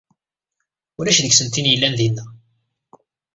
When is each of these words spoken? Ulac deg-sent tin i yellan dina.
Ulac 0.99 1.19
deg-sent 1.21 1.53
tin 1.53 1.67
i 1.67 1.71
yellan 1.71 1.93
dina. 1.99 2.23